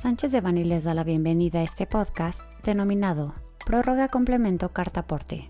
[0.00, 3.34] Sánchez de Bani les da la bienvenida a este podcast denominado
[3.66, 5.46] Prórroga Complemento Carta Aporte.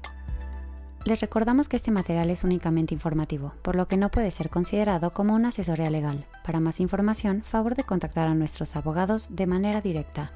[1.04, 5.12] Les recordamos que este material es únicamente informativo, por lo que no puede ser considerado
[5.12, 6.26] como una asesoría legal.
[6.44, 10.32] Para más información, favor de contactar a nuestros abogados de manera directa.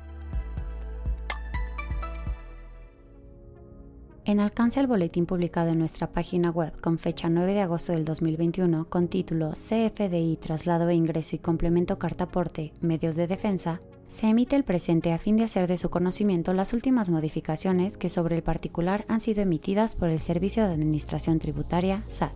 [4.26, 8.04] En alcance al boletín publicado en nuestra página web con fecha 9 de agosto del
[8.04, 14.28] 2021 con título CFDI Traslado e Ingreso y Complemento Carta Aporte Medios de Defensa, se
[14.28, 18.36] emite el presente a fin de hacer de su conocimiento las últimas modificaciones que sobre
[18.36, 22.32] el particular han sido emitidas por el Servicio de Administración Tributaria SAT.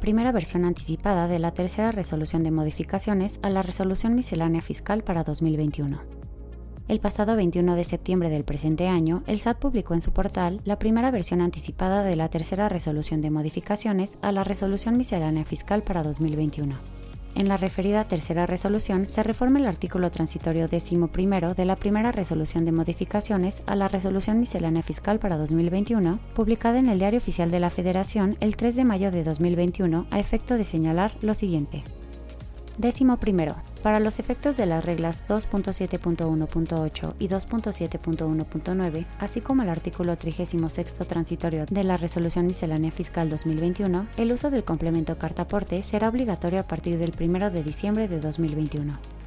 [0.00, 5.22] Primera versión anticipada de la tercera resolución de modificaciones a la resolución miscelánea fiscal para
[5.22, 6.00] 2021.
[6.88, 10.78] El pasado 21 de septiembre del presente año, el SAT publicó en su portal la
[10.78, 16.02] primera versión anticipada de la tercera resolución de modificaciones a la resolución miscelánea fiscal para
[16.02, 17.01] 2021.
[17.34, 22.12] En la referida tercera resolución se reforma el artículo transitorio décimo primero de la primera
[22.12, 27.50] resolución de modificaciones a la resolución miscelánea fiscal para 2021, publicada en el Diario Oficial
[27.50, 31.84] de la Federación el 3 de mayo de 2021, a efecto de señalar lo siguiente.
[32.78, 33.56] Décimo primero.
[33.82, 41.66] Para los efectos de las reglas 2.7.1.8 y 2.7.1.9, así como el artículo 36 transitorio
[41.66, 46.64] de la Resolución Miscelánea Fiscal 2021, el uso del complemento carta aporte será obligatorio a
[46.64, 49.21] partir del 1 de diciembre de 2021.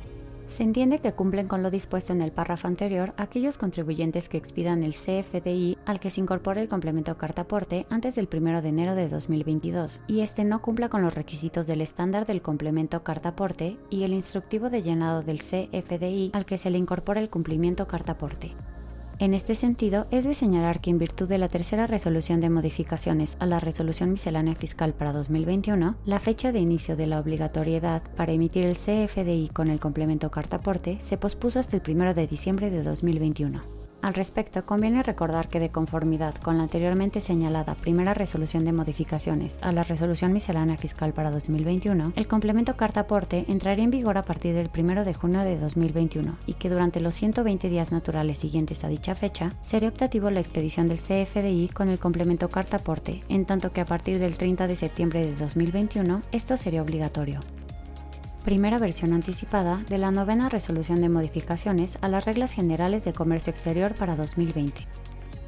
[0.47, 4.83] Se entiende que cumplen con lo dispuesto en el párrafo anterior aquellos contribuyentes que expidan
[4.83, 8.95] el CFDI al que se incorpore el complemento carta aporte antes del 1 de enero
[8.95, 13.77] de 2022 y este no cumpla con los requisitos del estándar del complemento carta aporte
[13.89, 18.13] y el instructivo de llenado del CFDI al que se le incorpora el cumplimiento carta
[18.13, 18.53] aporte.
[19.17, 23.37] En este sentido, es de señalar que en virtud de la tercera resolución de modificaciones
[23.39, 28.33] a la resolución miscelánea fiscal para 2021, la fecha de inicio de la obligatoriedad para
[28.33, 32.69] emitir el CFDI con el complemento carta aporte se pospuso hasta el 1 de diciembre
[32.69, 33.74] de 2021.
[34.05, 39.57] Al respecto, conviene recordar que de conformidad con la anteriormente señalada primera resolución de modificaciones
[39.61, 44.21] a la resolución miscelánea fiscal para 2021, el complemento carta aporte entraría en vigor a
[44.21, 48.83] partir del 1 de junio de 2021 y que durante los 120 días naturales siguientes
[48.83, 53.45] a dicha fecha sería optativo la expedición del CFDI con el complemento carta aporte, en
[53.45, 57.39] tanto que a partir del 30 de septiembre de 2021 esto sería obligatorio
[58.45, 63.49] primera versión anticipada de la novena resolución de modificaciones a las reglas generales de comercio
[63.49, 64.87] exterior para 2020.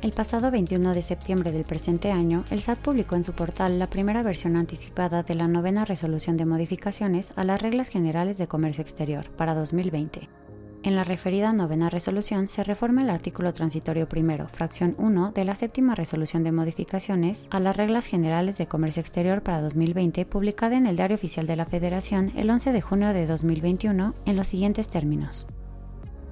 [0.02, 3.88] El pasado 21 de septiembre del presente año, el SAT publicó en su portal la
[3.88, 8.82] primera versión anticipada de la novena resolución de modificaciones a las reglas generales de comercio
[8.82, 10.28] exterior para 2020
[10.88, 15.56] en la referida novena resolución se reforma el artículo transitorio primero, fracción 1 de la
[15.56, 20.88] séptima resolución de modificaciones a las reglas generales de comercio exterior para 2020, publicada en
[20.88, 24.88] el Diario Oficial de la Federación el 11 de junio de 2021, en los siguientes
[24.88, 25.46] términos.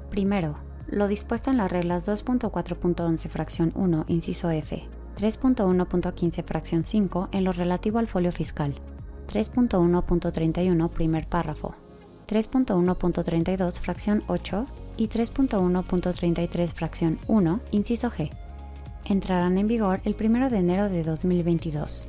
[0.09, 0.55] Primero,
[0.87, 4.83] lo dispuesto en las reglas 2.4.11 fracción 1, inciso F,
[5.17, 8.75] 3.1.15 fracción 5 en lo relativo al folio fiscal,
[9.27, 11.75] 3.1.31 primer párrafo,
[12.25, 14.65] 3.1.32 fracción 8
[14.97, 18.29] y 3.1.33 fracción 1, inciso G.
[19.05, 22.07] Entrarán en vigor el 1 de enero de 2022.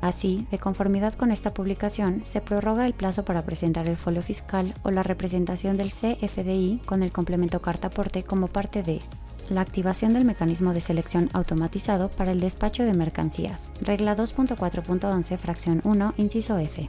[0.00, 4.74] Así, de conformidad con esta publicación, se prorroga el plazo para presentar el folio fiscal
[4.82, 9.00] o la representación del CFDI con el complemento carta aporte como parte de
[9.48, 15.80] la activación del mecanismo de selección automatizado para el despacho de mercancías, regla 2.4.11, fracción
[15.84, 16.88] 1, inciso F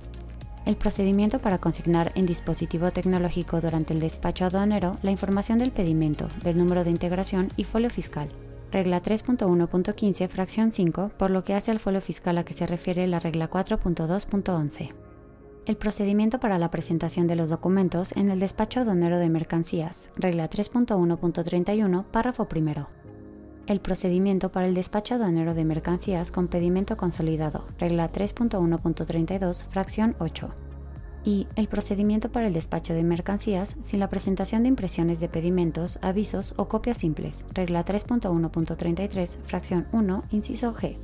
[0.66, 6.28] el procedimiento para consignar en dispositivo tecnológico durante el despacho aduanero la información del pedimento,
[6.44, 8.30] del número de integración y folio fiscal.
[8.72, 13.06] Regla 3.1.15, fracción 5, por lo que hace al folio fiscal a que se refiere
[13.08, 14.94] la regla 4.2.11.
[15.66, 20.50] El procedimiento para la presentación de los documentos en el despacho aduanero de mercancías, regla
[20.50, 22.88] 3.1.31, párrafo primero
[23.68, 30.50] el procedimiento para el despacho aduanero de mercancías con pedimento consolidado, regla 3.1.32, fracción 8.
[31.26, 35.98] Y el procedimiento para el despacho de mercancías sin la presentación de impresiones de pedimentos,
[36.02, 40.98] avisos o copias simples, regla 3.1.33, fracción 1, inciso G.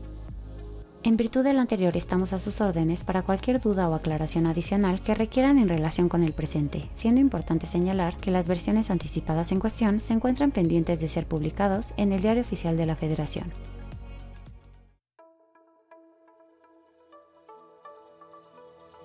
[1.01, 5.01] En virtud de lo anterior estamos a sus órdenes para cualquier duda o aclaración adicional
[5.01, 9.61] que requieran en relación con el presente, siendo importante señalar que las versiones anticipadas en
[9.61, 13.49] cuestión se encuentran pendientes de ser publicados en el Diario Oficial de la Federación.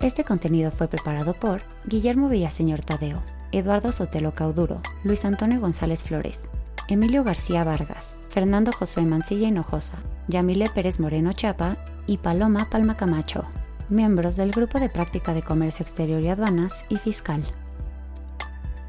[0.00, 6.48] Este contenido fue preparado por Guillermo Villaseñor Tadeo, Eduardo Sotelo Cauduro, Luis Antonio González Flores,
[6.88, 13.42] Emilio García Vargas, Fernando Josué Mancilla Hinojosa, Yamile Pérez Moreno Chapa y Paloma Palma Camacho,
[13.88, 17.44] miembros del Grupo de Práctica de Comercio Exterior y Aduanas y Fiscal.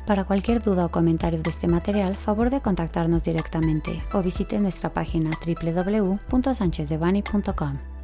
[0.06, 4.94] Para cualquier duda o comentario de este material, favor de contactarnos directamente o visite nuestra
[4.94, 7.95] página www.sanchezdevani.com.